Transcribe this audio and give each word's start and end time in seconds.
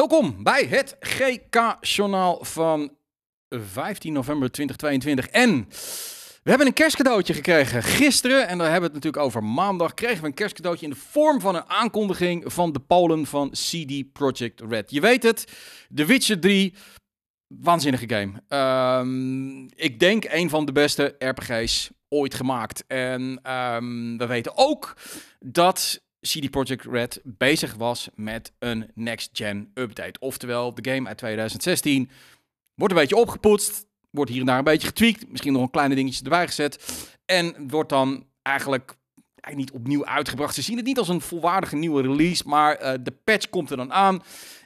Welkom 0.00 0.42
bij 0.42 0.64
het 0.64 0.96
GK-journaal 1.00 2.44
van 2.44 2.96
15 3.48 4.12
november 4.12 4.50
2022. 4.50 5.26
En 5.26 5.68
we 6.42 6.48
hebben 6.50 6.66
een 6.66 6.72
kerstcadeautje 6.72 7.34
gekregen 7.34 7.82
gisteren. 7.82 8.48
En 8.48 8.58
daar 8.58 8.70
hebben 8.70 8.90
we 8.90 8.96
het 8.96 9.04
natuurlijk 9.04 9.22
over 9.22 9.44
maandag. 9.44 9.94
Kregen 9.94 10.20
we 10.20 10.26
een 10.26 10.34
kerstcadeautje 10.34 10.86
in 10.86 10.92
de 10.92 10.98
vorm 10.98 11.40
van 11.40 11.54
een 11.54 11.68
aankondiging 11.68 12.52
van 12.52 12.72
de 12.72 12.78
Polen 12.80 13.26
van 13.26 13.50
CD 13.50 14.12
Projekt 14.12 14.60
Red. 14.60 14.90
Je 14.90 15.00
weet 15.00 15.22
het, 15.22 15.44
The 15.94 16.04
Witcher 16.04 16.40
3. 16.40 16.74
Waanzinnige 17.46 18.08
game. 18.08 18.32
Ehm, 18.48 19.64
ik 19.64 19.98
denk 19.98 20.24
een 20.24 20.48
van 20.48 20.64
de 20.64 20.72
beste 20.72 21.14
RPG's 21.18 21.90
ooit 22.08 22.34
gemaakt. 22.34 22.84
En 22.86 23.40
ehm, 23.42 24.16
we 24.16 24.26
weten 24.26 24.52
ook 24.56 24.96
dat 25.38 26.00
CD 26.20 26.50
Projekt 26.50 26.84
Red 26.84 27.20
bezig 27.24 27.74
was 27.74 28.08
met 28.14 28.52
een 28.58 28.90
next-gen 28.94 29.70
update. 29.74 30.20
Oftewel, 30.20 30.74
de 30.74 30.90
game 30.90 31.08
uit 31.08 31.18
2016 31.18 32.10
wordt 32.74 32.94
een 32.94 33.00
beetje 33.00 33.16
opgepoetst, 33.16 33.86
wordt 34.10 34.30
hier 34.30 34.40
en 34.40 34.46
daar 34.46 34.58
een 34.58 34.64
beetje 34.64 34.86
getweakt, 34.86 35.28
misschien 35.28 35.52
nog 35.52 35.62
een 35.62 35.70
kleine 35.70 35.94
dingetje 35.94 36.24
erbij 36.24 36.46
gezet 36.46 37.04
en 37.24 37.68
wordt 37.68 37.88
dan 37.88 38.26
eigenlijk, 38.42 38.96
eigenlijk 39.40 39.72
niet 39.72 39.80
opnieuw 39.80 40.06
uitgebracht. 40.06 40.54
Ze 40.54 40.62
zien 40.62 40.76
het 40.76 40.86
niet 40.86 40.98
als 40.98 41.08
een 41.08 41.20
volwaardige 41.20 41.76
nieuwe 41.76 42.02
release, 42.02 42.48
maar 42.48 42.82
uh, 42.82 42.92
de 43.02 43.12
patch 43.24 43.48
komt 43.48 43.70
er 43.70 43.76
dan 43.76 43.92
aan. 43.92 44.22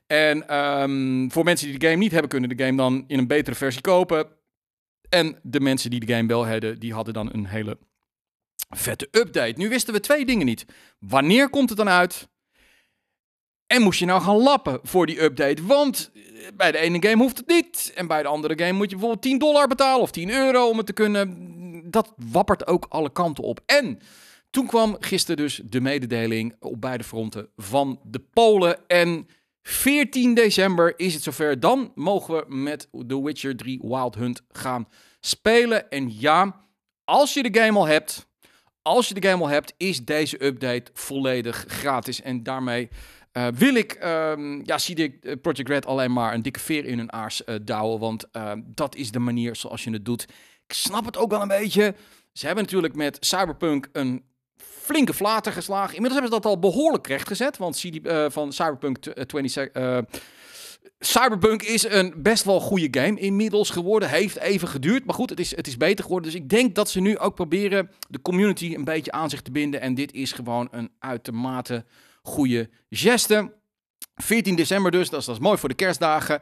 En 0.06 0.56
um, 0.56 1.30
voor 1.30 1.44
mensen 1.44 1.68
die 1.68 1.78
de 1.78 1.86
game 1.86 1.98
niet 1.98 2.12
hebben, 2.12 2.30
kunnen 2.30 2.56
de 2.56 2.64
game 2.64 2.76
dan 2.76 3.04
in 3.06 3.18
een 3.18 3.26
betere 3.26 3.56
versie 3.56 3.80
kopen. 3.80 4.26
En 5.08 5.38
de 5.42 5.60
mensen 5.60 5.90
die 5.90 6.00
de 6.00 6.14
game 6.14 6.28
wel 6.28 6.48
hadden, 6.48 6.80
die 6.80 6.92
hadden 6.92 7.14
dan 7.14 7.28
een 7.32 7.46
hele 7.46 7.78
vette 8.76 9.08
update. 9.10 9.54
Nu 9.56 9.68
wisten 9.68 9.94
we 9.94 10.00
twee 10.00 10.26
dingen 10.26 10.46
niet. 10.46 10.64
Wanneer 10.98 11.48
komt 11.50 11.68
het 11.68 11.78
dan 11.78 11.88
uit? 11.88 12.28
En 13.66 13.82
moest 13.82 13.98
je 13.98 14.06
nou 14.06 14.22
gaan 14.22 14.36
lappen 14.36 14.78
voor 14.82 15.06
die 15.06 15.22
update? 15.22 15.66
Want 15.66 16.10
eh, 16.14 16.22
bij 16.56 16.72
de 16.72 16.78
ene 16.78 17.08
game 17.08 17.22
hoeft 17.22 17.38
het 17.38 17.46
niet. 17.46 17.92
En 17.94 18.06
bij 18.06 18.22
de 18.22 18.28
andere 18.28 18.58
game 18.58 18.72
moet 18.72 18.90
je 18.90 18.96
bijvoorbeeld 18.96 19.22
10 19.22 19.38
dollar 19.38 19.68
betalen 19.68 20.00
of 20.00 20.10
10 20.10 20.30
euro 20.30 20.68
om 20.68 20.76
het 20.76 20.86
te 20.86 20.92
kunnen. 20.92 21.50
Dat 21.90 22.12
wappert 22.16 22.66
ook 22.66 22.86
alle 22.88 23.12
kanten 23.12 23.44
op. 23.44 23.60
En 23.66 23.98
toen 24.50 24.66
kwam 24.66 24.96
gisteren 25.00 25.36
dus 25.36 25.60
de 25.64 25.80
mededeling 25.80 26.56
op 26.60 26.80
beide 26.80 27.04
fronten 27.04 27.48
van 27.56 28.00
de 28.02 28.18
Polen. 28.18 28.88
En 28.88 29.28
14 29.62 30.34
december 30.34 30.94
is 30.96 31.14
het 31.14 31.22
zover. 31.22 31.60
Dan 31.60 31.92
mogen 31.94 32.34
we 32.34 32.54
met 32.54 32.88
The 33.06 33.22
Witcher 33.22 33.56
3 33.56 33.78
Wild 33.82 34.14
Hunt 34.14 34.42
gaan 34.48 34.88
spelen. 35.20 35.90
En 35.90 36.20
ja, 36.20 36.66
als 37.04 37.34
je 37.34 37.50
de 37.50 37.60
game 37.60 37.78
al 37.78 37.86
hebt, 37.86 38.26
als 38.84 39.08
je 39.08 39.14
de 39.14 39.28
game 39.28 39.42
al 39.42 39.48
hebt, 39.48 39.74
is 39.76 40.04
deze 40.04 40.44
update 40.44 40.90
volledig 40.92 41.64
gratis. 41.68 42.22
En 42.22 42.42
daarmee 42.42 42.88
uh, 43.32 43.46
wil 43.54 43.74
ik, 43.74 43.98
um, 44.04 44.62
ja, 44.64 44.78
zie 44.78 44.94
ik 44.94 45.40
Project 45.42 45.68
Red 45.68 45.86
alleen 45.86 46.12
maar 46.12 46.34
een 46.34 46.42
dikke 46.42 46.60
veer 46.60 46.84
in 46.84 46.98
hun 46.98 47.12
aars 47.12 47.42
uh, 47.46 47.54
douwen. 47.62 48.00
Want 48.00 48.26
uh, 48.32 48.52
dat 48.64 48.94
is 48.94 49.10
de 49.10 49.18
manier 49.18 49.56
zoals 49.56 49.84
je 49.84 49.90
het 49.90 50.04
doet. 50.04 50.22
Ik 50.66 50.72
snap 50.72 51.04
het 51.04 51.16
ook 51.16 51.30
wel 51.30 51.42
een 51.42 51.48
beetje. 51.48 51.94
Ze 52.32 52.46
hebben 52.46 52.64
natuurlijk 52.64 52.94
met 52.94 53.16
Cyberpunk 53.20 53.88
een 53.92 54.24
flinke 54.56 55.14
flater 55.14 55.52
geslagen. 55.52 55.94
Inmiddels 55.94 56.20
hebben 56.20 56.32
ze 56.32 56.40
dat 56.40 56.52
al 56.52 56.58
behoorlijk 56.58 57.06
rechtgezet. 57.06 57.56
Want 57.56 57.76
CD, 57.76 58.32
van 58.32 58.52
Cyberpunk 58.52 58.98
20, 58.98 59.68
Cyberpunk 60.98 61.62
is 61.62 61.88
een 61.88 62.14
best 62.16 62.44
wel 62.44 62.60
goede 62.60 63.00
game 63.00 63.20
inmiddels 63.20 63.70
geworden. 63.70 64.08
Heeft 64.08 64.38
even 64.38 64.68
geduurd, 64.68 65.04
maar 65.04 65.14
goed, 65.14 65.30
het 65.30 65.40
is, 65.40 65.56
het 65.56 65.66
is 65.66 65.76
beter 65.76 66.04
geworden. 66.04 66.32
Dus 66.32 66.40
ik 66.40 66.48
denk 66.48 66.74
dat 66.74 66.90
ze 66.90 67.00
nu 67.00 67.18
ook 67.18 67.34
proberen 67.34 67.90
de 68.08 68.22
community 68.22 68.74
een 68.74 68.84
beetje 68.84 69.12
aan 69.12 69.30
zich 69.30 69.42
te 69.42 69.50
binden. 69.50 69.80
En 69.80 69.94
dit 69.94 70.12
is 70.12 70.32
gewoon 70.32 70.68
een 70.70 70.90
uitermate 70.98 71.84
goede 72.22 72.70
geste. 72.90 73.52
14 74.14 74.56
december 74.56 74.90
dus, 74.90 75.10
dat 75.10 75.28
is, 75.28 75.38
mooi 75.38 75.58
voor 75.58 75.68
de 75.68 75.74
kerstdagen. 75.74 76.40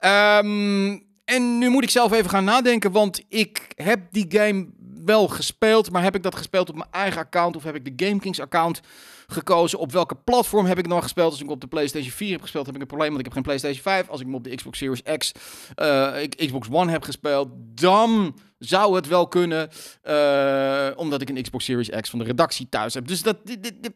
Um, 0.00 1.06
en 1.24 1.58
nu 1.58 1.68
moet 1.68 1.82
ik 1.82 1.90
zelf 1.90 2.12
even 2.12 2.30
gaan 2.30 2.44
nadenken, 2.44 2.92
want 2.92 3.24
ik 3.28 3.68
heb 3.76 4.00
die 4.10 4.26
game 4.28 4.66
wel 5.04 5.28
gespeeld, 5.28 5.90
maar 5.90 6.02
heb 6.02 6.14
ik 6.14 6.22
dat 6.22 6.36
gespeeld 6.36 6.68
op 6.68 6.76
mijn 6.76 6.90
eigen 6.90 7.20
account 7.20 7.56
of 7.56 7.64
heb 7.64 7.74
ik 7.74 7.98
de 7.98 8.04
GameKings 8.04 8.40
account 8.40 8.80
gekozen? 9.26 9.78
Op 9.78 9.92
welke 9.92 10.14
platform 10.14 10.66
heb 10.66 10.78
ik 10.78 10.86
nog 10.86 11.02
gespeeld? 11.02 11.30
Als 11.30 11.40
ik 11.40 11.50
op 11.50 11.60
de 11.60 11.66
PlayStation 11.66 12.12
4 12.12 12.30
heb 12.30 12.40
gespeeld, 12.40 12.66
heb 12.66 12.74
ik 12.74 12.80
een 12.80 12.86
probleem, 12.86 13.08
want 13.08 13.18
ik 13.20 13.24
heb 13.24 13.34
geen 13.34 13.42
PlayStation 13.42 13.82
5. 13.82 14.08
Als 14.08 14.20
ik 14.20 14.26
hem 14.26 14.34
op 14.34 14.44
de 14.44 14.54
Xbox 14.54 14.78
Series 14.78 15.02
X, 15.18 15.32
uh, 15.76 16.14
Xbox 16.36 16.68
One 16.70 16.90
heb 16.90 17.02
gespeeld, 17.02 17.48
dan 17.56 18.36
zou 18.58 18.96
het 18.96 19.06
wel 19.06 19.28
kunnen, 19.28 19.68
uh, 20.04 20.88
omdat 20.96 21.20
ik 21.20 21.28
een 21.28 21.42
Xbox 21.42 21.64
Series 21.64 21.88
X 21.88 22.10
van 22.10 22.18
de 22.18 22.24
redactie 22.24 22.68
thuis 22.68 22.94
heb. 22.94 23.06
Dus 23.06 23.22
dat 23.22 23.36
dit, 23.44 23.62
dit, 23.62 23.92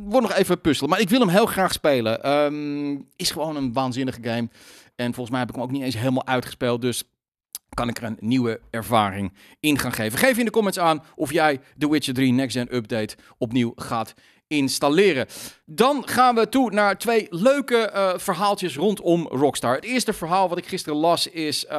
wordt 0.00 0.28
nog 0.28 0.36
even 0.36 0.60
puzzelen. 0.60 0.90
Maar 0.90 1.00
ik 1.00 1.08
wil 1.08 1.20
hem 1.20 1.28
heel 1.28 1.46
graag 1.46 1.72
spelen. 1.72 2.30
Um, 2.30 3.08
is 3.16 3.30
gewoon 3.30 3.56
een 3.56 3.72
waanzinnige 3.72 4.22
game. 4.22 4.48
En 4.96 5.14
volgens 5.14 5.30
mij 5.30 5.38
heb 5.38 5.48
ik 5.48 5.54
hem 5.54 5.64
ook 5.64 5.70
niet 5.70 5.82
eens 5.82 5.96
helemaal 5.96 6.26
uitgespeeld. 6.26 6.80
Dus 6.80 7.04
kan 7.80 7.88
ik 7.88 7.98
er 7.98 8.04
een 8.04 8.16
nieuwe 8.20 8.60
ervaring 8.70 9.32
in 9.60 9.78
gaan 9.78 9.92
geven. 9.92 10.18
Geef 10.18 10.38
in 10.38 10.44
de 10.44 10.50
comments 10.50 10.78
aan 10.78 11.02
of 11.14 11.32
jij 11.32 11.60
The 11.78 11.90
Witcher 11.90 12.14
3 12.14 12.32
Next 12.32 12.56
Gen 12.56 12.74
Update 12.74 13.16
opnieuw 13.38 13.72
gaat 13.76 14.14
installeren. 14.46 15.26
Dan 15.64 16.08
gaan 16.08 16.34
we 16.34 16.48
toe 16.48 16.70
naar 16.70 16.98
twee 16.98 17.26
leuke 17.30 17.90
uh, 17.94 18.12
verhaaltjes 18.16 18.76
rondom 18.76 19.26
Rockstar. 19.26 19.74
Het 19.74 19.84
eerste 19.84 20.12
verhaal 20.12 20.48
wat 20.48 20.58
ik 20.58 20.66
gisteren 20.66 20.98
las 20.98 21.26
is 21.26 21.64
um, 21.64 21.76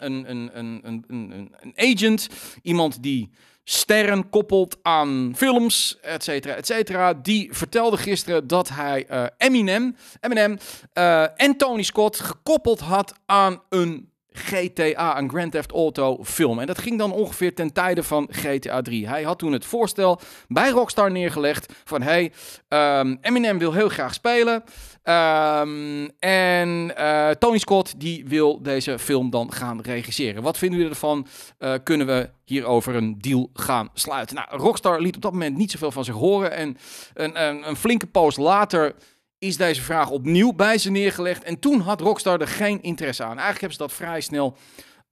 een, 0.00 0.30
een, 0.30 0.50
een, 0.52 1.04
een, 1.08 1.52
agent. 1.76 2.28
Iemand 2.62 3.02
die 3.02 3.30
sterren 3.64 4.30
koppelt 4.30 4.78
aan 4.82 5.32
films, 5.36 5.98
et 6.00 6.24
cetera, 6.24 6.54
et 6.54 6.66
cetera. 6.66 7.14
Die 7.14 7.48
vertelde 7.52 7.96
gisteren 7.96 8.46
dat 8.46 8.68
hij 8.68 9.06
uh, 9.10 9.24
Eminem, 9.36 9.96
Eminem 10.20 10.58
uh, 10.94 11.40
en 11.40 11.56
Tony 11.56 11.82
Scott 11.82 12.20
gekoppeld 12.20 12.80
had 12.80 13.14
aan 13.26 13.62
een 13.68 14.09
GTA, 14.40 15.18
een 15.18 15.28
Grand 15.28 15.52
Theft 15.52 15.72
Auto 15.72 16.18
film. 16.24 16.58
En 16.58 16.66
dat 16.66 16.78
ging 16.78 16.98
dan 16.98 17.12
ongeveer 17.12 17.54
ten 17.54 17.72
tijde 17.72 18.02
van 18.02 18.28
GTA 18.30 18.82
3. 18.82 19.08
Hij 19.08 19.22
had 19.22 19.38
toen 19.38 19.52
het 19.52 19.64
voorstel 19.64 20.20
bij 20.48 20.70
Rockstar 20.70 21.10
neergelegd 21.10 21.72
van 21.84 22.02
hey, 22.02 22.32
um, 22.68 23.18
Eminem 23.20 23.58
wil 23.58 23.72
heel 23.72 23.88
graag 23.88 24.14
spelen. 24.14 24.64
Um, 25.04 26.10
en 26.18 26.92
uh, 26.98 27.30
Tony 27.30 27.58
Scott 27.58 28.00
die 28.00 28.24
wil 28.26 28.62
deze 28.62 28.98
film 28.98 29.30
dan 29.30 29.52
gaan 29.52 29.80
regisseren. 29.80 30.42
Wat 30.42 30.58
vinden 30.58 30.78
jullie 30.78 30.92
ervan? 30.92 31.26
Uh, 31.58 31.74
kunnen 31.82 32.06
we 32.06 32.30
hierover 32.44 32.94
een 32.94 33.18
deal 33.18 33.50
gaan 33.54 33.88
sluiten? 33.94 34.36
Nou, 34.36 34.48
Rockstar 34.50 35.00
liet 35.00 35.16
op 35.16 35.22
dat 35.22 35.32
moment 35.32 35.56
niet 35.56 35.70
zoveel 35.70 35.92
van 35.92 36.04
zich 36.04 36.14
horen. 36.14 36.52
En 36.52 36.76
een, 37.14 37.42
een, 37.42 37.68
een 37.68 37.76
flinke 37.76 38.06
poos 38.06 38.36
later 38.36 38.94
is 39.40 39.56
deze 39.56 39.82
vraag 39.82 40.10
opnieuw 40.10 40.52
bij 40.52 40.78
ze 40.78 40.90
neergelegd. 40.90 41.42
En 41.42 41.58
toen 41.58 41.80
had 41.80 42.00
Rockstar 42.00 42.40
er 42.40 42.48
geen 42.48 42.82
interesse 42.82 43.22
aan. 43.22 43.38
Eigenlijk 43.38 43.60
hebben 43.60 43.78
ze 43.78 43.82
dat 43.82 43.92
vrij 43.92 44.20
snel 44.20 44.56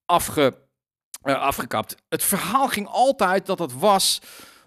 afge, 0.07 0.55
uh, 1.25 1.41
afgekapt. 1.41 1.97
Het 2.09 2.23
verhaal 2.23 2.69
ging 2.69 2.87
altijd 2.87 3.47
dat 3.47 3.59
het 3.59 3.79
was 3.79 4.21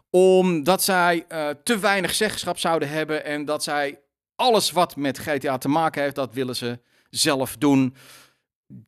omdat 0.09 0.83
zij 0.83 1.25
uh, 1.29 1.49
te 1.63 1.79
weinig 1.79 2.13
zeggenschap 2.13 2.57
zouden 2.57 2.89
hebben. 2.89 3.25
En 3.25 3.45
dat 3.45 3.63
zij 3.63 3.99
alles 4.35 4.71
wat 4.71 4.95
met 4.95 5.19
GTA 5.19 5.57
te 5.57 5.69
maken 5.69 6.01
heeft, 6.01 6.15
dat 6.15 6.33
willen 6.33 6.55
ze 6.55 6.79
zelf 7.09 7.57
doen. 7.57 7.95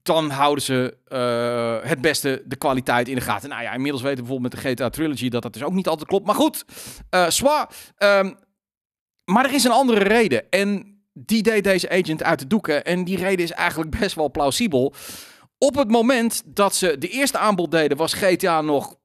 Dan 0.01 0.29
houden 0.29 0.63
ze 0.63 0.97
uh, 1.07 1.89
het 1.89 2.01
beste 2.01 2.43
de 2.45 2.55
kwaliteit 2.55 3.07
in 3.07 3.15
de 3.15 3.21
gaten. 3.21 3.49
Nou 3.49 3.61
ja, 3.61 3.73
inmiddels 3.73 4.01
weten 4.01 4.17
we 4.17 4.23
bijvoorbeeld 4.23 4.53
met 4.53 4.63
de 4.63 4.69
GTA 4.69 4.89
Trilogy 4.89 5.29
dat 5.29 5.41
dat 5.41 5.53
dus 5.53 5.63
ook 5.63 5.73
niet 5.73 5.87
altijd 5.87 6.07
klopt. 6.07 6.25
Maar 6.25 6.35
goed, 6.35 6.65
uh, 7.11 7.29
maar 9.25 9.45
er 9.45 9.53
is 9.53 9.63
een 9.63 9.71
andere 9.71 10.03
reden. 10.03 10.49
En 10.49 11.01
die 11.13 11.43
deed 11.43 11.63
deze 11.63 11.89
agent 11.89 12.23
uit 12.23 12.39
de 12.39 12.47
doeken. 12.47 12.83
En 12.83 13.03
die 13.03 13.17
reden 13.17 13.45
is 13.45 13.51
eigenlijk 13.51 13.91
best 13.99 14.15
wel 14.15 14.31
plausibel. 14.31 14.93
Op 15.57 15.75
het 15.75 15.91
moment 15.91 16.41
dat 16.45 16.75
ze 16.75 16.97
de 16.97 17.09
eerste 17.09 17.37
aanbod 17.37 17.71
deden, 17.71 17.97
was 17.97 18.13
GTA 18.13 18.61
nog 18.61 18.95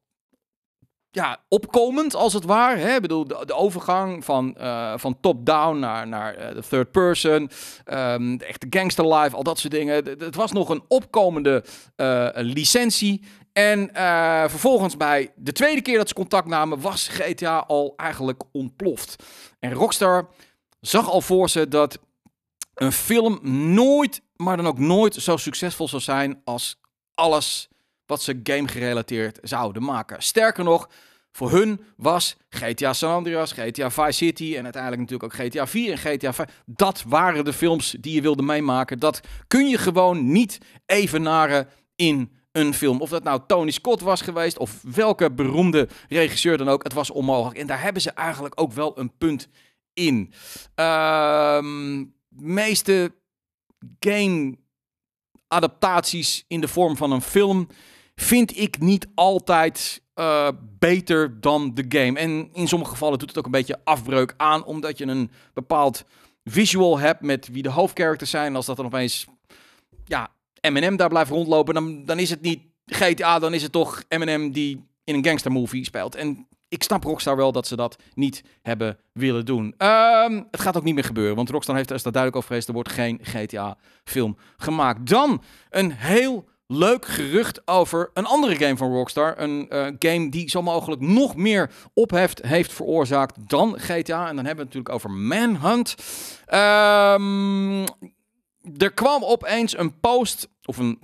ja, 1.11 1.37
opkomend, 1.47 2.15
als 2.15 2.33
het 2.33 2.43
ware. 2.43 2.79
Hè? 2.79 2.99
Bedoel, 2.99 3.27
de, 3.27 3.53
overgang 3.53 4.25
van, 4.25 4.55
uh, 4.57 4.93
van 4.95 5.19
top-down 5.19 5.79
naar, 5.79 6.07
naar 6.07 6.39
uh, 6.39 6.53
de 6.53 6.63
third 6.69 6.91
person. 6.91 7.49
Um, 7.85 8.37
de 8.37 8.45
echte 8.45 8.67
gangster 8.69 9.13
life, 9.15 9.35
al 9.35 9.43
dat 9.43 9.59
soort 9.59 9.73
dingen. 9.73 10.05
Het 10.05 10.35
was 10.35 10.51
nog 10.51 10.69
een 10.69 10.83
opkomende 10.87 11.63
uh, 11.95 12.29
licentie. 12.33 13.23
En 13.59 13.89
vervolgens 14.49 14.97
bij 14.97 15.31
de 15.35 15.51
tweede 15.51 15.81
keer 15.81 15.97
dat 15.97 16.07
ze 16.07 16.13
contact 16.13 16.47
namen, 16.47 16.81
was 16.81 17.07
GTA 17.07 17.57
al 17.57 17.93
eigenlijk 17.97 18.43
ontploft. 18.51 19.23
En 19.59 19.73
Rockstar 19.73 20.29
zag 20.79 21.09
al 21.09 21.21
voor 21.21 21.49
ze 21.49 21.67
dat 21.67 21.99
een 22.73 22.91
film 22.91 23.39
nooit, 23.73 24.21
maar 24.35 24.57
dan 24.57 24.67
ook 24.67 24.79
nooit 24.79 25.15
zo 25.15 25.37
succesvol 25.37 25.87
zou 25.87 26.01
zijn 26.01 26.41
als 26.43 26.79
alles 27.13 27.67
wat 28.05 28.21
ze 28.21 28.39
game 28.43 28.67
gerelateerd 28.67 29.39
zouden 29.41 29.83
maken. 29.83 30.21
Sterker 30.21 30.63
nog, 30.63 30.89
voor 31.31 31.51
hun 31.51 31.81
was 31.97 32.37
GTA 32.49 32.93
San 32.93 33.13
Andreas, 33.13 33.51
GTA 33.51 33.91
Vice 33.91 34.11
City 34.11 34.55
en 34.55 34.63
uiteindelijk 34.63 35.01
natuurlijk 35.01 35.33
ook 35.33 35.47
GTA 35.47 35.67
4 35.67 35.91
en 35.91 35.97
GTA 35.97 36.33
5. 36.33 36.49
Dat 36.65 37.03
waren 37.07 37.45
de 37.45 37.53
films 37.53 37.95
die 37.99 38.13
je 38.13 38.21
wilde 38.21 38.43
meemaken. 38.43 38.99
Dat 38.99 39.19
kun 39.47 39.67
je 39.67 39.77
gewoon 39.77 40.31
niet 40.31 40.57
evenaren 40.85 41.67
in 41.95 42.37
een 42.51 42.73
film. 42.73 43.01
Of 43.01 43.09
dat 43.09 43.23
nou 43.23 43.41
Tony 43.47 43.71
Scott 43.71 44.01
was 44.01 44.21
geweest 44.21 44.57
of 44.57 44.81
welke 44.81 45.31
beroemde 45.31 45.87
regisseur 46.07 46.57
dan 46.57 46.69
ook. 46.69 46.83
Het 46.83 46.93
was 46.93 47.11
onmogelijk. 47.11 47.59
En 47.59 47.67
daar 47.67 47.81
hebben 47.81 48.01
ze 48.01 48.11
eigenlijk 48.11 48.61
ook 48.61 48.71
wel 48.71 48.99
een 48.99 49.17
punt 49.17 49.47
in. 49.93 50.33
Uh, 50.75 51.59
meeste 52.29 53.11
game 53.99 54.57
adaptaties 55.47 56.45
in 56.47 56.61
de 56.61 56.67
vorm 56.67 56.97
van 56.97 57.11
een 57.11 57.21
film 57.21 57.67
vind 58.15 58.57
ik 58.57 58.79
niet 58.79 59.07
altijd 59.15 60.01
uh, 60.15 60.47
beter 60.79 61.41
dan 61.41 61.73
de 61.73 61.85
game. 61.89 62.19
En 62.19 62.49
in 62.53 62.67
sommige 62.67 62.91
gevallen 62.91 63.19
doet 63.19 63.29
het 63.29 63.37
ook 63.37 63.45
een 63.45 63.51
beetje 63.51 63.81
afbreuk 63.83 64.33
aan, 64.37 64.65
omdat 64.65 64.97
je 64.97 65.05
een 65.05 65.31
bepaald 65.53 66.05
visual 66.43 66.99
hebt 66.99 67.21
met 67.21 67.47
wie 67.47 67.63
de 67.63 67.69
hoofdcharacters 67.69 68.29
zijn. 68.29 68.55
Als 68.55 68.65
dat 68.65 68.75
dan 68.75 68.85
opeens, 68.85 69.25
ja, 70.05 70.31
Eminem 70.61 70.95
daar 70.95 71.09
blijft 71.09 71.31
rondlopen, 71.31 71.73
dan, 71.73 72.05
dan 72.05 72.19
is 72.19 72.29
het 72.29 72.41
niet 72.41 72.61
GTA, 72.85 73.39
dan 73.39 73.53
is 73.53 73.63
het 73.63 73.71
toch 73.71 74.03
Eminem 74.07 74.51
die 74.51 74.87
in 75.03 75.15
een 75.15 75.25
gangstermovie 75.25 75.85
speelt. 75.85 76.15
En 76.15 76.47
ik 76.67 76.83
snap 76.83 77.03
Rockstar 77.03 77.35
wel 77.35 77.51
dat 77.51 77.67
ze 77.67 77.75
dat 77.75 77.95
niet 78.13 78.43
hebben 78.61 78.97
willen 79.13 79.45
doen. 79.45 79.73
Um, 79.77 80.47
het 80.51 80.59
gaat 80.59 80.77
ook 80.77 80.83
niet 80.83 80.95
meer 80.95 81.03
gebeuren, 81.03 81.35
want 81.35 81.49
Rockstar 81.49 81.75
heeft 81.75 81.89
er 81.89 82.03
daar 82.03 82.11
duidelijk 82.11 82.35
over 82.35 82.49
geweest. 82.49 82.67
Er 82.67 82.73
wordt 82.73 82.91
geen 82.91 83.19
GTA-film 83.21 84.37
gemaakt. 84.57 85.09
Dan 85.09 85.43
een 85.69 85.91
heel 85.91 86.47
leuk 86.67 87.05
gerucht 87.05 87.67
over 87.67 88.09
een 88.13 88.25
andere 88.25 88.55
game 88.55 88.77
van 88.77 88.91
Rockstar. 88.91 89.33
Een 89.37 89.65
uh, 89.69 89.87
game 89.99 90.29
die 90.29 90.49
zo 90.49 90.61
mogelijk 90.61 91.01
nog 91.01 91.35
meer 91.35 91.71
opheft 91.93 92.41
heeft 92.41 92.73
veroorzaakt 92.73 93.49
dan 93.49 93.79
GTA. 93.79 94.27
En 94.27 94.35
dan 94.35 94.45
hebben 94.45 94.65
we 94.65 94.71
het 94.71 94.87
natuurlijk 94.87 94.89
over 94.89 95.11
Manhunt. 95.11 95.95
Um, 96.53 97.85
er 98.77 98.93
kwam 98.93 99.23
opeens 99.23 99.77
een 99.77 99.99
post 99.99 100.49
of 100.65 100.77
een 100.77 100.99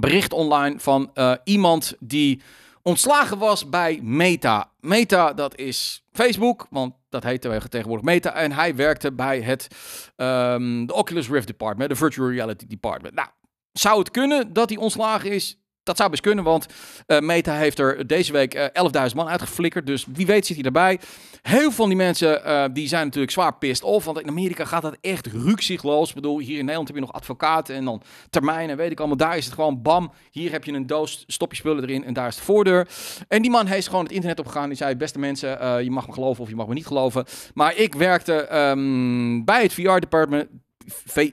bericht 0.00 0.32
online 0.32 0.80
van 0.80 1.10
uh, 1.14 1.34
iemand 1.44 1.94
die 2.00 2.42
ontslagen 2.82 3.38
was 3.38 3.68
bij 3.68 4.00
Meta. 4.02 4.70
Meta, 4.80 5.32
dat 5.32 5.56
is 5.56 6.04
Facebook, 6.12 6.66
want 6.70 6.94
dat 7.08 7.22
heet 7.22 7.40
tegenwoordig 7.40 8.04
Meta. 8.04 8.34
En 8.34 8.52
hij 8.52 8.74
werkte 8.74 9.12
bij 9.12 9.40
het 9.40 9.68
um, 10.16 10.86
de 10.86 10.94
Oculus 10.94 11.28
Rift 11.28 11.46
Department, 11.46 11.90
de 11.90 11.96
Virtual 11.96 12.30
Reality 12.30 12.66
Department. 12.66 13.14
Nou, 13.14 13.28
zou 13.72 13.98
het 13.98 14.10
kunnen 14.10 14.52
dat 14.52 14.68
hij 14.68 14.78
ontslagen 14.78 15.30
is? 15.30 15.58
Dat 15.88 15.96
zou 15.96 16.10
best 16.10 16.22
kunnen, 16.22 16.44
want 16.44 16.66
uh, 17.06 17.18
Meta 17.18 17.54
heeft 17.54 17.78
er 17.78 18.06
deze 18.06 18.32
week 18.32 18.54
uh, 18.54 18.64
eh, 18.64 19.08
11.000 19.10 19.14
man 19.14 19.28
uitgeflikkerd. 19.28 19.86
Dus 19.86 20.06
wie 20.12 20.26
weet 20.26 20.46
zit 20.46 20.56
hij 20.56 20.64
erbij. 20.64 21.00
Heel 21.42 21.60
veel 21.60 21.70
van 21.70 21.88
die 21.88 21.96
mensen 21.96 22.42
uh, 22.46 22.64
die 22.72 22.88
zijn 22.88 23.04
natuurlijk 23.04 23.32
zwaar 23.32 23.54
pissed 23.54 23.84
off. 23.84 24.04
Want 24.04 24.20
in 24.20 24.28
Amerika 24.28 24.64
gaat 24.64 24.82
dat 24.82 24.96
echt 25.00 25.26
rukzichtloos. 25.26 26.08
Ik 26.08 26.14
bedoel, 26.14 26.38
hier 26.38 26.58
in 26.58 26.58
Nederland 26.58 26.88
heb 26.88 26.96
je 26.96 27.02
nog 27.02 27.12
advocaten 27.12 27.74
en 27.74 27.84
dan 27.84 28.02
termijnen, 28.30 28.76
weet 28.76 28.90
ik 28.90 28.98
allemaal. 28.98 29.16
Daar 29.16 29.36
is 29.36 29.44
het 29.44 29.54
gewoon 29.54 29.82
bam. 29.82 30.12
Hier 30.30 30.50
heb 30.50 30.64
je 30.64 30.72
een 30.72 30.86
doos, 30.86 31.24
stop 31.26 31.50
je 31.50 31.56
spullen 31.56 31.82
erin 31.82 32.04
en 32.04 32.12
daar 32.12 32.28
is 32.28 32.36
de 32.36 32.42
voordeur. 32.42 32.88
En 33.28 33.42
die 33.42 33.50
man 33.50 33.66
heeft 33.66 33.88
gewoon 33.88 34.04
het 34.04 34.12
internet 34.12 34.38
opgegaan. 34.38 34.68
Die 34.68 34.76
zei, 34.76 34.96
beste 34.96 35.18
mensen, 35.18 35.84
je 35.84 35.90
mag 35.90 36.06
me 36.06 36.12
geloven 36.12 36.42
of 36.42 36.48
je 36.48 36.56
mag 36.56 36.66
me 36.66 36.74
niet 36.74 36.86
geloven. 36.86 37.24
Maar 37.54 37.76
ik 37.76 37.94
werkte 37.94 38.56
um, 38.56 39.44
bij 39.44 39.62
het 39.62 39.72
VR-department 39.72 40.48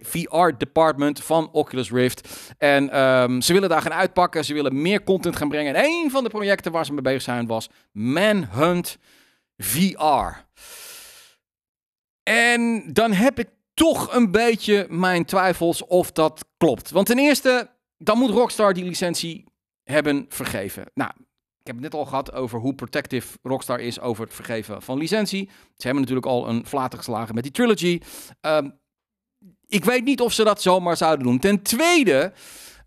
VR-department 0.01 1.23
van 1.23 1.49
Oculus 1.51 1.91
Rift. 1.91 2.53
En 2.57 2.99
um, 2.99 3.41
ze 3.41 3.53
willen 3.53 3.69
daar 3.69 3.81
gaan 3.81 3.93
uitpakken. 3.93 4.45
Ze 4.45 4.53
willen 4.53 4.81
meer 4.81 5.03
content 5.03 5.35
gaan 5.35 5.49
brengen. 5.49 5.75
En 5.75 5.83
een 5.83 6.11
van 6.11 6.23
de 6.23 6.29
projecten 6.29 6.71
waar 6.71 6.85
ze 6.85 6.93
mee 6.93 7.01
bezig 7.01 7.21
zijn 7.21 7.47
was 7.47 7.69
Manhunt 7.91 8.97
VR. 9.57 10.43
En 12.23 12.93
dan 12.93 13.11
heb 13.11 13.39
ik 13.39 13.49
toch 13.73 14.13
een 14.13 14.31
beetje 14.31 14.87
mijn 14.89 15.25
twijfels 15.25 15.85
of 15.85 16.11
dat 16.11 16.45
klopt. 16.57 16.91
Want 16.91 17.07
ten 17.07 17.19
eerste, 17.19 17.69
dan 17.97 18.17
moet 18.17 18.29
Rockstar 18.29 18.73
die 18.73 18.83
licentie 18.83 19.45
hebben 19.83 20.25
vergeven. 20.29 20.91
Nou, 20.93 21.11
ik 21.65 21.71
heb 21.73 21.75
het 21.75 21.91
net 21.91 22.01
al 22.01 22.05
gehad 22.05 22.33
over 22.33 22.59
hoe 22.59 22.75
protective 22.75 23.37
Rockstar 23.41 23.79
is 23.79 23.99
over 23.99 24.23
het 24.23 24.33
vergeven 24.33 24.81
van 24.81 24.97
licentie. 24.97 25.49
Ze 25.75 25.85
hebben 25.85 25.99
natuurlijk 25.99 26.27
al 26.27 26.49
een 26.49 26.65
flater 26.65 26.97
geslagen 26.97 27.35
met 27.35 27.43
die 27.43 27.51
trilogy. 27.51 28.01
Um, 28.41 28.79
ik 29.67 29.85
weet 29.85 30.03
niet 30.03 30.21
of 30.21 30.33
ze 30.33 30.43
dat 30.43 30.61
zomaar 30.61 30.97
zouden 30.97 31.25
doen. 31.25 31.39
Ten 31.39 31.61
tweede, 31.61 32.33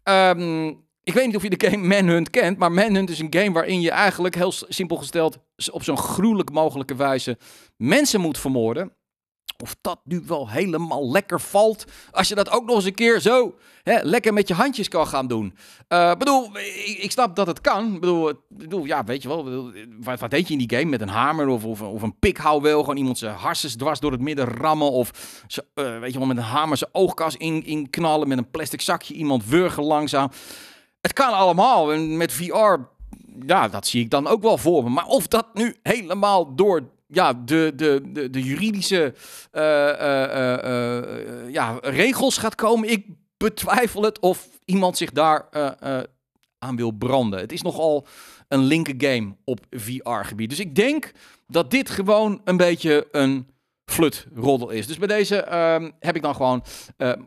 um, 0.04 0.68
ik 1.02 1.14
weet 1.14 1.26
niet 1.26 1.36
of 1.36 1.42
je 1.42 1.50
de 1.50 1.68
game 1.68 1.86
Manhunt 1.86 2.30
kent, 2.30 2.58
maar 2.58 2.72
Manhunt 2.72 3.10
is 3.10 3.18
een 3.18 3.34
game 3.34 3.52
waarin 3.52 3.80
je 3.80 3.90
eigenlijk 3.90 4.34
heel 4.34 4.52
simpel 4.52 4.96
gesteld 4.96 5.38
op 5.70 5.82
zo'n 5.82 5.98
gruwelijk 5.98 6.50
mogelijke 6.50 6.96
wijze 6.96 7.38
mensen 7.76 8.20
moet 8.20 8.38
vermoorden. 8.38 8.92
Of 9.62 9.76
dat 9.80 10.00
nu 10.04 10.22
wel 10.26 10.48
helemaal 10.48 11.10
lekker 11.10 11.40
valt. 11.40 11.84
Als 12.10 12.28
je 12.28 12.34
dat 12.34 12.50
ook 12.50 12.64
nog 12.64 12.76
eens 12.76 12.84
een 12.84 12.94
keer 12.94 13.20
zo 13.20 13.54
hè, 13.82 13.98
lekker 14.02 14.32
met 14.32 14.48
je 14.48 14.54
handjes 14.54 14.88
kan 14.88 15.06
gaan 15.06 15.26
doen. 15.26 15.54
Uh, 15.88 16.14
bedoel, 16.14 16.50
ik, 16.98 17.10
snap 17.10 17.36
dat 17.36 17.46
het 17.46 17.60
kan. 17.60 18.00
Bedoel, 18.00 18.32
bedoel 18.48 18.84
ja, 18.84 19.04
weet 19.04 19.22
je 19.22 19.28
wel. 19.28 19.72
Wat, 20.00 20.20
wat 20.20 20.30
deed 20.30 20.46
je 20.46 20.52
in 20.52 20.66
die 20.66 20.78
game? 20.78 20.90
Met 20.90 21.00
een 21.00 21.08
hamer 21.08 21.48
of, 21.48 21.64
of, 21.64 21.82
of 21.82 22.02
een 22.02 22.18
pikhouweel. 22.18 22.80
Gewoon 22.80 22.96
iemand 22.96 23.18
zijn 23.18 23.34
harses 23.34 23.76
dwars 23.76 24.00
door 24.00 24.12
het 24.12 24.20
midden 24.20 24.44
rammen. 24.46 24.90
Of 24.90 25.10
uh, 25.74 25.98
weet 25.98 26.12
je 26.12 26.18
wel, 26.18 26.28
met 26.28 26.36
een 26.36 26.42
hamer 26.42 26.76
zijn 26.76 26.90
oogkas 26.92 27.36
in, 27.36 27.64
in 27.64 27.90
knallen. 27.90 28.28
Met 28.28 28.38
een 28.38 28.50
plastic 28.50 28.80
zakje 28.80 29.14
iemand 29.14 29.46
wurgen 29.46 29.82
langzaam. 29.82 30.30
Het 31.00 31.12
kan 31.12 31.32
allemaal. 31.32 31.92
En 31.92 32.16
met 32.16 32.32
VR, 32.32 32.76
ja, 33.46 33.68
dat 33.68 33.86
zie 33.86 34.02
ik 34.02 34.10
dan 34.10 34.26
ook 34.26 34.42
wel 34.42 34.58
voor 34.58 34.84
me. 34.84 34.90
Maar 34.90 35.06
of 35.06 35.26
dat 35.26 35.46
nu 35.54 35.76
helemaal 35.82 36.54
door 36.54 36.96
ja, 37.08 37.32
de, 37.32 37.72
de, 37.76 38.00
de, 38.12 38.30
de 38.30 38.42
juridische 38.42 39.14
uh, 39.52 39.62
uh, 39.62 41.52
ja, 41.52 41.78
regels 41.80 42.38
gaat 42.38 42.54
komen. 42.54 42.90
Ik 42.90 43.06
betwijfel 43.36 44.02
het 44.02 44.20
of 44.20 44.48
iemand 44.64 44.96
zich 44.96 45.10
daar 45.10 45.48
aan 46.58 46.76
wil 46.76 46.90
branden. 46.90 47.40
Het 47.40 47.52
is 47.52 47.62
nogal 47.62 48.06
een 48.48 48.64
linker 48.64 48.94
game 48.98 49.36
op 49.44 49.60
VR-gebied. 49.70 50.50
Dus 50.50 50.60
ik 50.60 50.74
denk 50.74 51.12
dat 51.46 51.70
dit 51.70 51.90
gewoon 51.90 52.40
een 52.44 52.56
beetje 52.56 53.08
een 53.10 53.46
flutroddel 53.84 54.70
is. 54.70 54.86
Dus 54.86 54.98
bij 54.98 55.08
deze 55.08 55.42
ehm, 55.42 55.90
heb 56.00 56.16
ik 56.16 56.22
dan 56.22 56.34
gewoon 56.34 56.64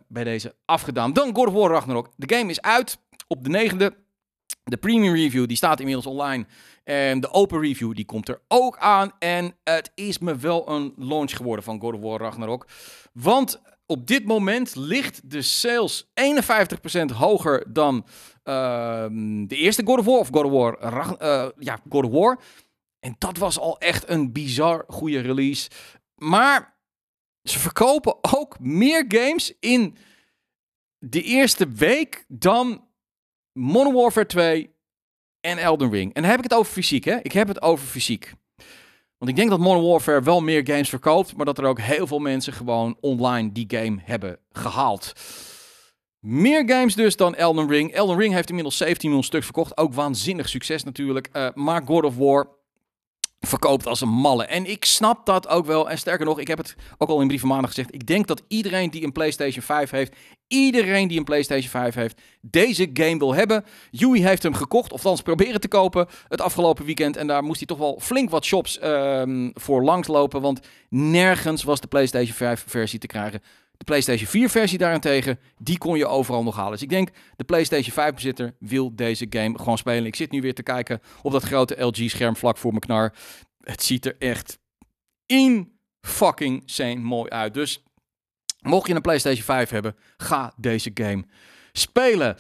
bij 0.08 0.24
deze 0.24 0.56
afgedaan. 0.66 1.14
Dan 1.14 1.36
God 1.36 1.48
of 1.48 1.54
War 1.54 1.72
Ragnarok. 1.72 2.10
De 2.16 2.36
game 2.36 2.50
is 2.50 2.62
uit 2.62 2.98
op 3.28 3.44
de 3.44 3.50
negende. 3.50 3.94
De 4.64 4.78
premium 4.78 5.16
review 5.16 5.48
die 5.48 5.58
staat 5.58 5.80
inmiddels 5.80 6.06
online. 6.06 6.46
En 6.92 7.20
de 7.20 7.32
open 7.32 7.62
review 7.62 7.96
die 7.96 8.06
komt 8.06 8.30
er 8.30 8.42
ook 8.48 8.78
aan. 8.78 9.12
En 9.20 9.56
het 9.64 9.92
is 9.96 10.20
me 10.20 10.36
wel 10.36 10.70
een 10.70 10.94
launch 10.98 11.32
geworden 11.32 11.66
van 11.66 11.80
God 11.80 11.94
of 11.94 12.02
War 12.02 12.20
Ragnarok. 12.20 12.68
Want 13.14 13.62
op 13.86 14.08
dit 14.08 14.26
moment 14.26 14.76
ligt 14.76 15.30
de 15.32 15.42
sales 15.42 16.06
51% 16.06 17.06
hoger 17.16 17.74
dan 17.74 17.96
uh, 18.44 19.06
de 19.48 19.56
eerste 19.56 19.86
God 19.86 20.00
of 20.00 20.06
War. 20.06 20.20
Of 20.20 20.30
God 20.32 20.46
of 20.46 20.52
War, 20.52 20.78
uh, 21.22 21.50
ja, 21.58 21.80
God 21.90 22.06
of 22.06 22.12
War. 22.12 22.40
En 23.00 23.16
dat 23.18 23.38
was 23.38 23.60
al 23.60 23.80
echt 23.80 24.10
een 24.10 24.32
bizar 24.32 24.84
goede 24.88 25.20
release. 25.20 25.70
Maar 26.16 26.78
ze 27.44 27.60
verkopen 27.60 28.18
ook 28.22 28.60
meer 28.60 29.06
games 29.08 29.54
in 29.60 29.98
de 30.98 31.22
eerste 31.22 31.68
week 31.68 32.26
dan 32.28 32.88
Modern 33.52 33.96
Warfare 33.96 34.26
2 34.26 34.80
en 35.42 35.58
Elden 35.58 35.92
Ring. 35.92 36.14
En 36.14 36.22
dan 36.22 36.32
heb 36.32 36.40
ik 36.40 36.50
het 36.50 36.54
over 36.60 36.72
fysiek, 36.72 37.04
hè? 37.04 37.18
Ik 37.22 37.32
heb 37.32 37.48
het 37.48 37.62
over 37.62 37.88
fysiek. 37.88 38.34
Want 39.18 39.32
ik 39.32 39.36
denk 39.36 39.50
dat 39.50 39.60
Modern 39.60 39.86
Warfare 39.86 40.22
wel 40.22 40.42
meer 40.42 40.66
games 40.66 40.90
verkoopt, 40.90 41.36
maar 41.36 41.46
dat 41.46 41.58
er 41.58 41.66
ook 41.66 41.80
heel 41.80 42.08
veel 42.08 42.20
mensen 42.20 42.54
gewoon 42.54 42.98
online 43.00 43.52
die 43.52 43.66
game 43.68 44.00
hebben 44.04 44.40
gehaald. 44.52 45.14
Meer 46.20 46.64
games 46.70 46.96
dus 46.96 47.16
dan 47.16 47.36
Elden 47.36 47.70
Ring. 47.70 47.92
Elden 47.94 48.18
Ring 48.18 48.34
heeft 48.34 48.50
inmiddels 48.50 48.78
17 48.78 49.08
miljoen 49.08 49.28
stuks 49.28 49.46
verkocht. 49.46 49.78
Ook 49.78 49.94
waanzinnig 49.94 50.50
succes 50.50 50.84
natuurlijk. 50.84 51.30
Uh, 51.34 51.48
maar 51.54 51.82
God 51.86 52.04
of 52.04 52.18
War 52.18 52.48
verkoopt 53.48 53.88
als 53.88 54.02
een 54.02 54.10
malle. 54.10 54.46
En 54.46 54.66
ik 54.66 54.86
snap 54.86 55.26
dat 55.26 55.48
ook 55.48 55.66
wel. 55.66 55.90
En 55.90 55.98
sterker 55.98 56.26
nog, 56.26 56.40
ik 56.40 56.48
heb 56.48 56.58
het 56.58 56.76
ook 56.98 57.10
al 57.10 57.22
in 57.22 57.28
brieven 57.28 57.48
maandag 57.48 57.70
gezegd. 57.70 57.94
Ik 57.94 58.08
denk 58.08 58.28
dat 58.28 58.44
iedereen 58.48 58.90
die 58.90 59.04
een 59.04 59.12
PlayStation 59.12 59.64
5 59.64 59.90
heeft, 59.90 60.16
iedereen 60.48 61.08
die 61.08 61.18
een 61.18 61.24
PlayStation 61.24 61.70
5 61.70 61.96
heeft, 61.96 62.22
deze 62.42 62.90
game 62.94 63.18
wil 63.18 63.34
hebben. 63.34 63.66
Yui 63.92 64.24
heeft 64.24 64.44
hem 64.44 64.54
gekocht, 64.54 64.92
of 64.92 64.98
althans 64.98 65.22
proberen 65.22 65.62
te 65.62 65.68
kopen 65.68 66.08
het 66.28 66.42
afgelopen 66.42 66.86
weekend. 66.86 67.18
En 67.18 67.28
daar 67.28 67.44
moest 67.44 67.58
hij 67.58 67.68
toch 67.68 67.78
wel 67.78 68.00
flink 68.02 68.30
wat 68.30 68.46
shops 68.46 68.80
um, 68.84 69.52
voor 69.54 69.84
langslopen. 69.84 70.42
Want 70.42 70.60
nergens 70.90 71.64
was 71.64 71.80
de 71.80 71.88
PlayStation 71.88 72.36
5 72.36 72.64
versie 72.68 73.00
te 73.00 73.08
krijgen. 73.08 73.42
De 73.82 73.88
PlayStation 73.88 74.28
4 74.28 74.50
versie 74.50 74.78
daarentegen, 74.78 75.40
die 75.58 75.78
kon 75.78 75.98
je 75.98 76.08
overal 76.08 76.44
nog 76.44 76.56
halen. 76.56 76.72
Dus 76.72 76.82
ik 76.82 76.90
denk, 76.90 77.10
de 77.36 77.44
PlayStation 77.44 77.94
5 77.94 78.14
bezitter 78.14 78.56
wil 78.60 78.96
deze 78.96 79.26
game 79.30 79.58
gewoon 79.58 79.78
spelen. 79.78 80.06
Ik 80.06 80.16
zit 80.16 80.32
nu 80.32 80.42
weer 80.42 80.54
te 80.54 80.64
kijken 80.64 81.02
op 81.22 81.32
dat 81.32 81.44
grote 81.44 81.84
LG 81.84 82.10
scherm 82.10 82.36
vlak 82.36 82.58
voor 82.58 82.70
mijn 82.70 82.82
knar. 82.82 83.14
Het 83.62 83.84
ziet 83.84 84.06
er 84.06 84.16
echt 84.20 84.60
in 85.26 85.80
fucking 86.02 86.64
sane 86.66 86.96
mooi 86.96 87.30
uit. 87.30 87.54
Dus 87.54 87.84
mocht 88.60 88.88
je 88.88 88.96
een 88.96 89.02
PlayStation 89.02 89.44
5 89.44 89.70
hebben, 89.70 89.96
ga 90.18 90.54
deze 90.58 90.92
game 90.94 91.24
spelen. 91.72 92.38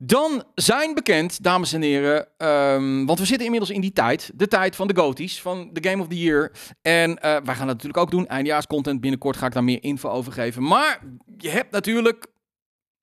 Dan 0.00 0.44
zijn 0.54 0.94
bekend, 0.94 1.42
dames 1.42 1.72
en 1.72 1.82
heren, 1.82 2.28
um, 2.38 3.06
want 3.06 3.18
we 3.18 3.24
zitten 3.24 3.44
inmiddels 3.44 3.72
in 3.72 3.80
die 3.80 3.92
tijd, 3.92 4.30
de 4.34 4.48
tijd 4.48 4.76
van 4.76 4.88
de 4.88 4.96
GOTY's, 4.96 5.40
van 5.40 5.70
de 5.72 5.88
Game 5.88 6.02
of 6.02 6.08
the 6.08 6.18
Year. 6.18 6.52
En 6.82 7.10
uh, 7.10 7.16
wij 7.20 7.54
gaan 7.54 7.66
dat 7.66 7.66
natuurlijk 7.66 7.96
ook 7.96 8.10
doen, 8.10 8.26
eindjaarscontent. 8.26 9.00
Binnenkort 9.00 9.36
ga 9.36 9.46
ik 9.46 9.52
daar 9.52 9.64
meer 9.64 9.82
info 9.82 10.08
over 10.08 10.32
geven. 10.32 10.62
Maar 10.62 11.00
je 11.36 11.48
hebt 11.48 11.70
natuurlijk 11.70 12.26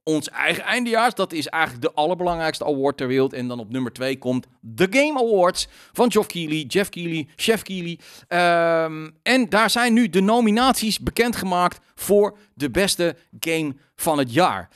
ons 0.03 0.29
eigen 0.29 0.63
eindejaars. 0.63 1.13
Dat 1.13 1.33
is 1.33 1.47
eigenlijk 1.47 1.83
de 1.83 1.93
allerbelangrijkste 1.93 2.65
award 2.65 2.97
ter 2.97 3.07
wereld. 3.07 3.33
En 3.33 3.47
dan 3.47 3.59
op 3.59 3.71
nummer 3.71 3.93
2 3.93 4.17
komt 4.17 4.47
The 4.75 4.87
Game 4.89 5.19
Awards 5.19 5.67
van 5.91 6.11
Geoff 6.11 6.27
Keighley, 6.27 6.63
Jeff 6.67 6.89
Keighley, 6.89 7.27
Chef 7.35 7.61
Keighley. 7.61 7.99
Ehm, 8.27 9.09
en 9.23 9.49
daar 9.49 9.69
zijn 9.69 9.93
nu 9.93 10.09
de 10.09 10.21
nominaties 10.21 10.99
bekendgemaakt 10.99 11.79
voor 11.95 12.37
de 12.53 12.71
beste 12.71 13.15
game 13.39 13.75
van 13.95 14.17
het 14.17 14.33
jaar. 14.33 14.69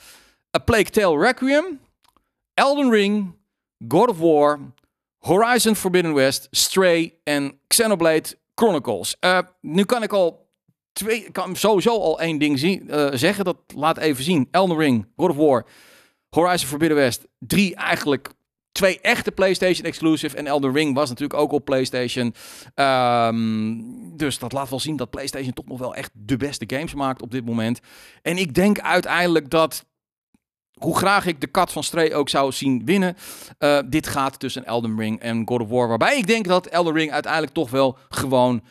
A 0.56 0.58
Plague 0.58 0.90
Tale 0.90 1.18
Requiem, 1.18 1.80
Elden 2.60 2.90
Ring, 2.90 3.34
God 3.88 4.08
of 4.08 4.18
War, 4.18 4.58
Horizon 5.18 5.74
Forbidden 5.74 6.14
West, 6.14 6.48
Stray 6.50 7.14
en 7.24 7.58
Xenoblade 7.66 8.36
Chronicles. 8.54 9.16
Uh, 9.20 9.38
nu 9.60 9.84
kan 9.84 10.02
ik 10.02 10.12
al 10.12 10.48
twee, 10.92 11.30
kan 11.30 11.56
sowieso 11.56 11.90
al 11.90 12.20
één 12.20 12.38
ding 12.38 12.58
zien, 12.58 12.86
uh, 12.90 13.08
zeggen. 13.12 13.44
Dat 13.44 13.56
laat 13.74 13.98
even 13.98 14.24
zien. 14.24 14.48
Elden 14.50 14.76
Ring, 14.76 15.06
God 15.16 15.30
of 15.30 15.36
War, 15.36 15.66
Horizon 16.28 16.68
Forbidden 16.68 16.98
West. 16.98 17.26
Drie 17.38 17.74
eigenlijk 17.74 18.28
twee 18.72 19.00
echte 19.00 19.32
PlayStation 19.32 19.86
exclusive. 19.86 20.36
En 20.36 20.46
Elden 20.46 20.72
Ring 20.72 20.94
was 20.94 21.08
natuurlijk 21.08 21.40
ook 21.40 21.52
op 21.52 21.64
PlayStation. 21.64 22.34
Um, 22.74 24.16
dus 24.16 24.38
dat 24.38 24.52
laat 24.52 24.70
wel 24.70 24.80
zien 24.80 24.96
dat 24.96 25.10
PlayStation 25.10 25.52
toch 25.52 25.66
nog 25.66 25.78
wel 25.78 25.94
echt 25.94 26.10
de 26.14 26.36
beste 26.36 26.64
games 26.66 26.94
maakt 26.94 27.22
op 27.22 27.30
dit 27.30 27.44
moment. 27.44 27.80
En 28.22 28.36
ik 28.36 28.54
denk 28.54 28.80
uiteindelijk 28.80 29.50
dat 29.50 29.84
hoe 30.80 30.96
graag 30.96 31.26
ik 31.26 31.40
de 31.40 31.46
kat 31.46 31.72
van 31.72 31.84
Stray 31.84 32.12
ook 32.12 32.28
zou 32.28 32.52
zien 32.52 32.84
winnen. 32.84 33.16
Uh, 33.58 33.78
dit 33.86 34.06
gaat 34.06 34.38
tussen 34.38 34.64
Elden 34.64 34.98
Ring 34.98 35.20
en 35.20 35.42
God 35.48 35.60
of 35.60 35.68
War. 35.68 35.88
Waarbij 35.88 36.18
ik 36.18 36.26
denk 36.26 36.46
dat 36.46 36.66
Elden 36.66 36.94
Ring 36.94 37.12
uiteindelijk 37.12 37.52
toch 37.52 37.70
wel 37.70 37.98
gewoon 38.08 38.62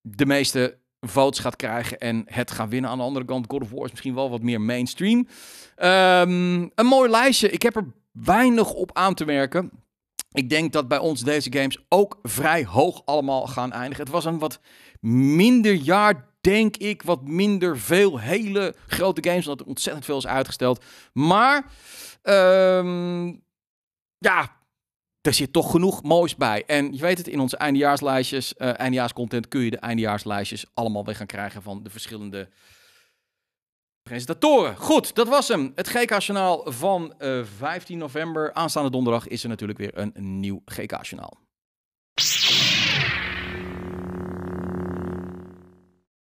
de 0.00 0.26
meeste 0.26 0.78
votes 1.00 1.38
gaat 1.38 1.56
krijgen 1.56 1.98
en 1.98 2.22
het 2.26 2.50
gaat 2.50 2.68
winnen. 2.68 2.90
Aan 2.90 2.98
de 2.98 3.04
andere 3.04 3.24
kant, 3.24 3.44
God 3.48 3.62
of 3.62 3.70
War 3.70 3.84
is 3.84 3.90
misschien 3.90 4.14
wel 4.14 4.30
wat 4.30 4.42
meer 4.42 4.60
mainstream. 4.60 5.18
Um, 5.18 6.70
een 6.74 6.86
mooi 6.86 7.10
lijstje. 7.10 7.50
Ik 7.50 7.62
heb 7.62 7.76
er 7.76 7.86
weinig 8.12 8.72
op 8.72 8.90
aan 8.92 9.14
te 9.14 9.24
merken. 9.24 9.70
Ik 10.32 10.50
denk 10.50 10.72
dat 10.72 10.88
bij 10.88 10.98
ons 10.98 11.20
deze 11.20 11.52
games 11.52 11.78
ook 11.88 12.18
vrij 12.22 12.64
hoog 12.64 13.02
allemaal 13.04 13.46
gaan 13.46 13.72
eindigen. 13.72 14.04
Het 14.04 14.12
was 14.12 14.24
een 14.24 14.38
wat 14.38 14.60
minder 15.00 15.72
jaar, 15.72 16.28
denk 16.46 16.76
ik. 16.76 17.02
Wat 17.02 17.22
minder 17.22 17.78
veel 17.78 18.18
hele 18.18 18.74
grote 18.86 19.28
games, 19.28 19.46
omdat 19.46 19.60
er 19.60 19.72
ontzettend 19.72 20.04
veel 20.04 20.18
is 20.18 20.26
uitgesteld. 20.26 20.84
Maar, 21.12 21.70
um, 22.22 23.44
ja, 24.18 24.56
er 25.20 25.34
zit 25.34 25.52
toch 25.52 25.70
genoeg 25.70 26.02
moois 26.02 26.36
bij. 26.36 26.64
En 26.66 26.92
je 26.92 27.00
weet 27.00 27.18
het, 27.18 27.28
in 27.28 27.40
onze 27.40 27.56
eindejaarslijstjes, 27.56 28.54
uh, 28.58 28.78
eindejaarscontent 28.78 29.48
kun 29.48 29.60
je 29.60 29.70
de 29.70 29.78
eindejaarslijstjes 29.78 30.66
allemaal 30.74 31.04
weer 31.04 31.16
gaan 31.16 31.26
krijgen 31.26 31.62
van 31.62 31.82
de 31.82 31.90
verschillende 31.90 32.48
presentatoren. 34.02 34.76
Goed, 34.76 35.14
dat 35.14 35.28
was 35.28 35.48
hem. 35.48 35.72
Het 35.74 35.88
GK-journaal 35.88 36.72
van 36.72 37.14
uh, 37.18 37.44
15 37.56 37.98
november. 37.98 38.52
Aanstaande 38.52 38.90
donderdag 38.90 39.28
is 39.28 39.42
er 39.42 39.48
natuurlijk 39.48 39.78
weer 39.78 39.98
een, 39.98 40.10
een 40.14 40.40
nieuw 40.40 40.62
GK-journaal. 40.64 41.45